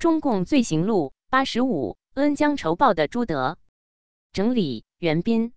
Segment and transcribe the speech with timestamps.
[0.00, 3.58] 中共罪行录八十五，恩将仇报的朱德。
[4.32, 5.52] 整理：袁斌。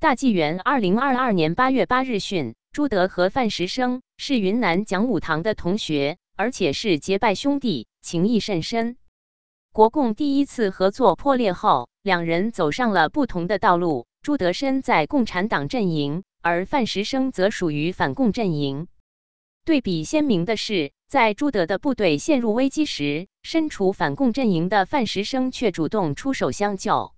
[0.00, 8.96] 大纪元二零二二年八月八日讯，朱德和范石生是云南讲武堂的同学，而且是结拜兄弟，情谊甚深。
[9.72, 14.08] 国共第一次合作破裂后，两人走上了不同的道路。
[14.20, 18.88] 朱德身在共产党阵营，而范石生则属于反共阵营。
[19.64, 27.12] 对比鲜明的是，在朱德的部队陷入危机时，身处反共阵营的范石生却主动出手相救。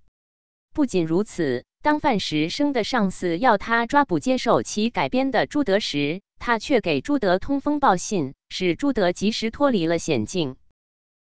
[0.73, 1.63] 不仅如此。
[1.83, 10.55] 当范石生的上司要他抓捕接受其改编的朱德时，他却给朱德通风报信，使朱德及时脱离了险境。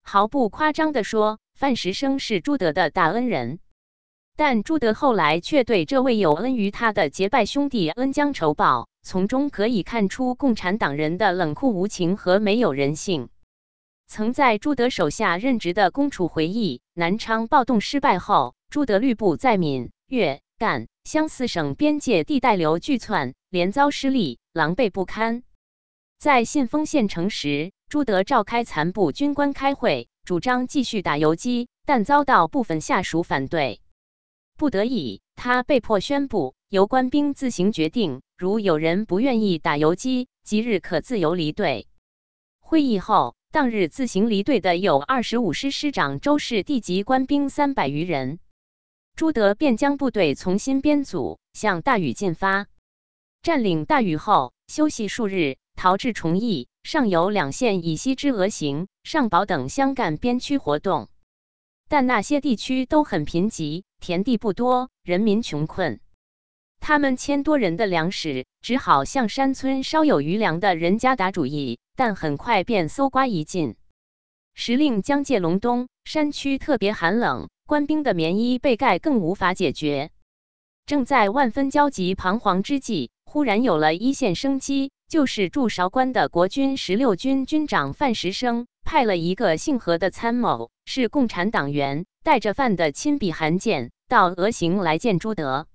[0.03, 3.59] 毫不夸张地说，范石生是朱德的大恩人。
[4.37, 13.29] 但朱德后来却对这位有恩于他的结拜兄弟恩将仇报，从中可以看出共产党人的冷酷无情和没有人性。
[14.07, 19.91] 曾在朱德手下任职的龚楚回忆，南昌暴动失败后，朱德律部在闽。
[20.07, 25.43] 粤赣湘四省边界地带流聚窜，连遭失利，狼狈不堪。
[26.19, 33.81] 在信丰县城时，朱德召开残部军官开会，主张继续打游击，但遭到部分下属反对。
[34.59, 41.87] 不得已，他被迫宣布由官兵自行决定，如有人不愿意打游击，即日可自由离队。
[42.59, 48.41] 会议后，当日自行离队的有二十五师师长周氏地级官兵三百余人。
[49.15, 52.67] 朱德便将部队重新编组，向大禹进发。
[53.43, 61.09] 占领大禹后，休息数日，逃至崇义，上游两县以西之鹅行、上堡等乡干边区活动。
[61.89, 66.01] 但那些地区都很贫瘠，田地不多，人民穷困。
[66.85, 73.77] 他们千多人的粮食，只好向山村稍有余粮的人家打主意，但很快便搜刮一尽。
[74.55, 77.49] 时令将界隆冬，山区特别寒冷。
[77.69, 80.11] 官兵的棉衣被盖更无法解决，
[80.85, 95.69] 正在万分焦急彷徨之际，忽然有了一线生机，就是驻韶关的国军十六军军长范石生派了一个姓何的参谋，是共产党员，带着范的亲笔函件到俄行来见朱德。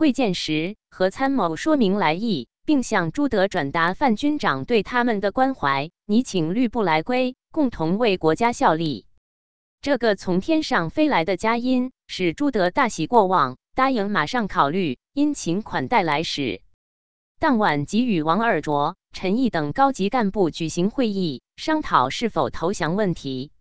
[0.00, 9.04] 会见时，何参谋说明来意，并向朱德转达范军长对他们的关怀，拟请律部来归，共同为国家效力。
[9.82, 16.62] 这个从天上飞来的佳音，使朱德大喜过望，答应马上考虑，殷勤款待来使。
[17.38, 23.52] 当晚即与王尔琢、陈毅等高级干部举行会议，商讨是否投降问题。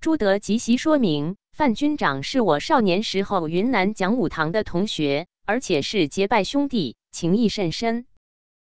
[0.00, 8.06] 朱德即席说明，范军长是我少年时候云南讲武堂的同学，而且是结拜兄弟，情谊甚深。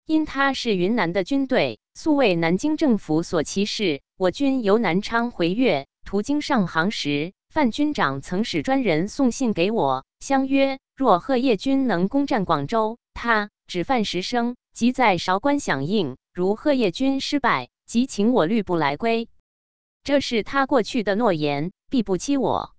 [0.06, 5.88] 因他是云南的军队，素为南京政府所歧视，我军由南昌回粤。
[6.06, 19.30] 途经上杭时，范军长曾使专人送信给我，相约若贺叶军能攻占广州，他指范石生即在韶关响应；如贺叶军失败，即请我律部来归。
[20.04, 22.74] 这是他过去的诺言，必不欺我。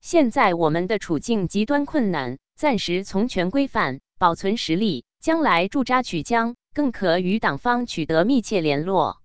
[0.00, 9.20] 现在我们的处境极端困难，暂时从权规范，保存实力，将来驻扎曲江，更可与党方取得密切联络，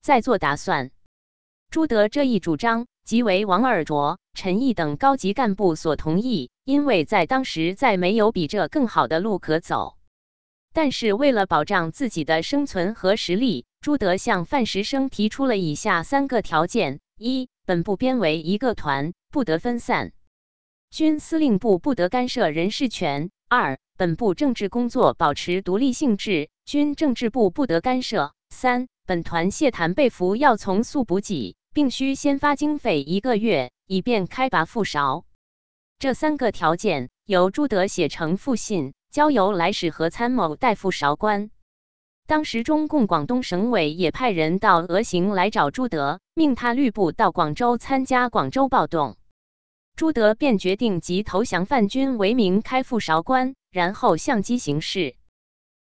[0.00, 0.90] 再做打算。
[1.70, 9.96] 朱德这一主张，即为王尔琢、陈毅等高级干部所同意，因为在当时再没有比这更好的路可走。
[10.72, 20.10] 但是为了保障自己的生存和实力，朱德向范石生提出了以下三个条件：一、本部编为一个团，不得分散；
[20.90, 31.56] 军司令部不得干涉人事权；二、本部政治工作保持独立性质，军政治部不得干涉；三、本团谢坛被俘要从速补给。
[31.74, 35.24] 并需先发经费一个月，以便开拔复韶。
[36.00, 41.50] 这三个条件由朱德写成复信，交由来使何参谋代赴韶关。
[42.26, 49.16] 当时中共广东省委也派人到俄行来找朱德，命他律部到广州参加广州暴动。
[49.98, 55.16] 朱德便决定即投降范军为名开赴韶关，然后相机行事。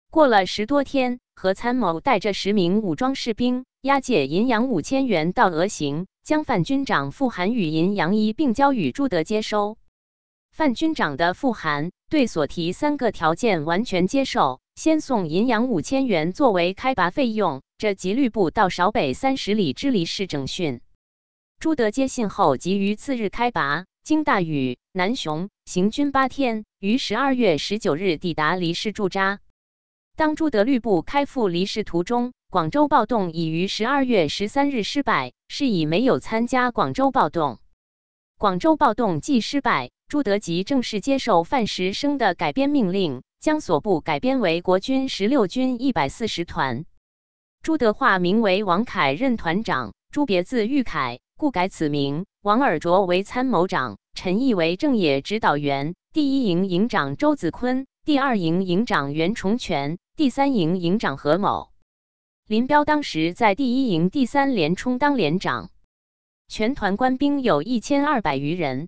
[0.10, 3.66] 过了十多天，何参谋带着十名武装士兵。
[3.82, 9.78] 押解银洋五千元到俄行，将范军长复函与银洋一并交与朱德接收。
[10.50, 20.80] 范军长的复函对所提三个条件完全接受，先送银洋五千元作为开拔费用，这即律部到韶北三十里之离市整训。
[21.60, 29.40] 朱德接信后，即于次日开拔，经大雨、南雄行军八天，于十二月十九日抵达离市驻扎。
[30.16, 37.58] 当朱德律部开赴离市途中，广州暴动已于十二月十三日失败，是以没有参加广州暴动。
[38.38, 46.86] 广州暴动既失败，朱德即正式接受范石生的改编命令，将所部改编为国军十六军一百四十团。
[47.64, 49.94] 朱德化名为王凯，任团长。
[50.12, 52.26] 朱别字玉凯，故改此名。
[52.42, 55.94] 王尔卓为参谋长，陈毅为政野指导员。
[56.14, 61.72] 第一营营长周子坤，第二营营长袁崇全，第三营营长何某。
[62.48, 65.72] 林彪当时在第一营第三连充当连长。
[66.48, 68.88] 全团官兵有一千二百余人，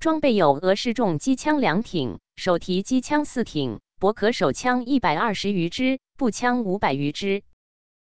[0.00, 7.42] 装备有俄式重机枪两挺，手提机枪四挺，驳壳手枪一百二十余支，步枪五百余支。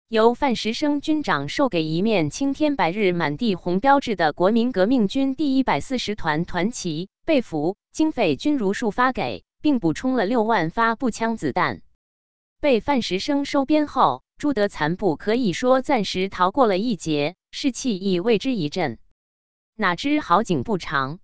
[0.09, 11.83] 由范石生军长授给一面青天白日满地红标志的国民革命军第一百四十团团旗、被俘，经费均如数发给，并补充了六万发步枪子弹。
[12.59, 17.35] 被范石生收编后，朱德残部可以说暂时逃过了一劫。
[17.51, 18.97] 士气亦为之一振，
[19.75, 21.19] 哪知好景不长。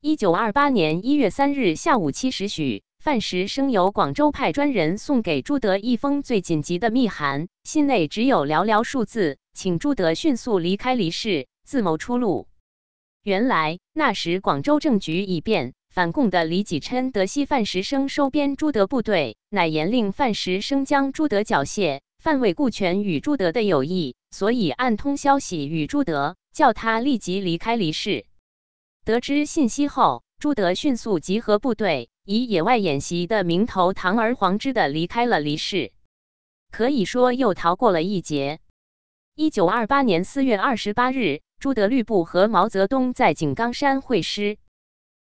[0.00, 12.48] 一九二八年一月三日下午七时许，范石生由广州派专人送给朱德一封最紧急的密函，信内只有寥寥数字，请朱德迅速离开黎市，自谋出路。
[13.22, 22.00] 原来那时广州政局已变，反共的李济琛得悉范石生收编朱德部队，乃严令范石生将朱德缴械。
[22.22, 28.24] 范伟顾全与朱德的友谊，所以暗通消息与朱德，叫他立即离开黎市。
[29.04, 35.92] 得知信息后，朱德迅速集合部队，以野外演习的名头堂而皇之的离开了黎市，
[36.70, 38.60] 可以说又逃过了一劫。
[39.34, 44.56] 一九二八年四月二十八日，朱德律部和毛泽东在井冈山会师。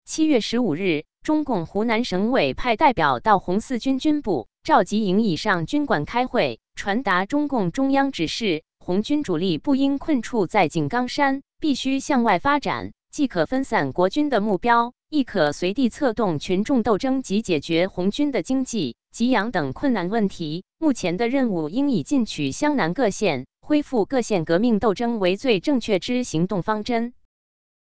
[0.06, 4.48] 七月十五日，中共湖南省委派代表到红四军军部。
[4.64, 20.66] 召集营以上军管开会，传达中共中央指示：红军主力不应困处在井冈山，必须向外发展，既可分散国军的目标，亦可随地策动群众斗争及解决红军的经济、给养等困难问题。
[20.78, 27.16] 目前的任务应以进取湘南各县、恢复各县革命斗争为最正确之行动方针。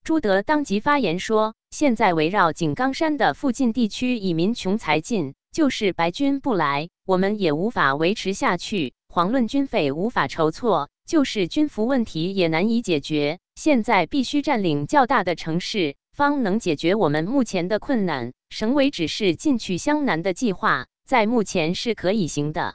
[0.03, 8.93] 朱德当即发言说：“现在围绕井冈山的附近地区已民穷财尽。”就是白军不来，我们也无法维持下去。
[9.07, 13.39] 遑论军费无法筹措，就是军服问题也难以解决。
[13.63, 18.33] 现在必须占领较大的城市，方能解决我们目前的困难。
[18.49, 22.73] 省委指示进取湘南的计划，在目前是可以行的，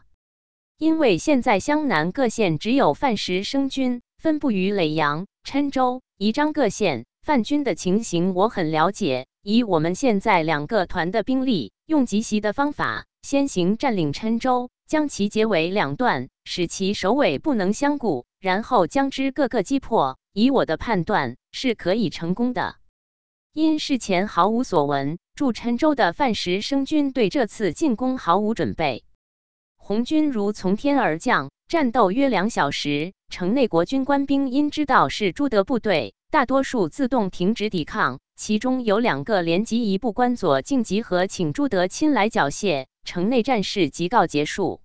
[0.78, 7.04] 因为现在湘南各县只有范石生军分布于耒阳、郴州、宜章各县。
[7.20, 11.72] 范军的情形我很了解，以我们现在两个团的兵力。
[11.86, 20.16] 用急袭的方法，先行占领郴州，将其截为两段，使其首尾不能相顾，然后将之各个击破。
[20.38, 22.76] 以我的判断，是可以成功的。
[23.54, 29.02] 因事前毫无所闻，驻郴州的范石生军对这次进攻毫无准备，
[29.78, 36.12] 红军如从天而降，战斗约两小时，城内国军官兵因知道是朱德部队。
[36.30, 42.84] 大多数自动停止抵抗，其中有两个连级一部官左晋集合，请朱德亲来缴械。
[43.04, 44.82] 城内战事即告结束。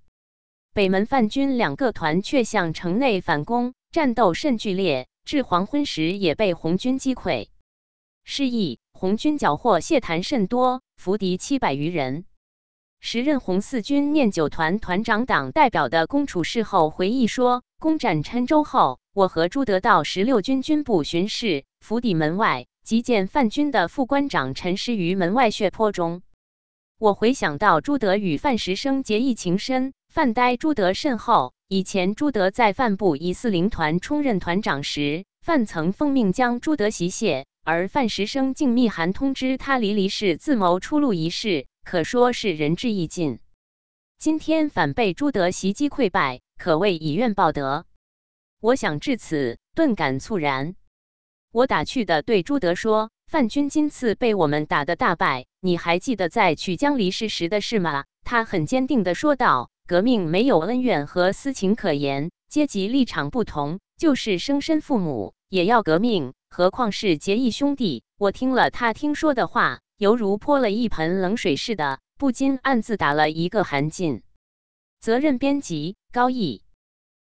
[0.72, 7.48] 北门范军两个团却向城内反攻，战斗甚剧烈，至黄昏时也被红军击溃。
[8.24, 12.26] 示意红军缴获械弹甚多，俘敌七百余人。
[13.00, 26.22] 时任红四军念九团团长党代表的龚楚事后回忆说：“攻占郴州后。”我和朱德到十六军军部巡视，府邸门外即见范军的副官长陈尸于门外血泊中。
[26.98, 31.54] 我回想到朱德与范石生结义情深，范呆朱德甚厚。
[31.74, 43.40] 以前朱德在范部以四零团充任团长时，范曾奉命将朱德袭谢，而范石生竟密函通知他离离世自谋出路一事，可说是仁至义尽。
[44.18, 47.86] 今天反被朱德袭击溃败，可谓以怨报德。
[48.60, 50.76] 我想至此，顿感猝然。
[51.54, 74.22] 我打趣的对朱德说：“范军今次被我们打得大败，你还记得在曲江离世时的事吗？”他很坚定的说道：“革命没有恩怨和私情可言，阶级立场不同，就是生身父母也要革命，何况是结义兄弟。”我听了他听说的话，犹如泼了一盆冷水似的，不禁暗自打了一个寒噤。
[75.02, 76.62] 责任编辑：高毅。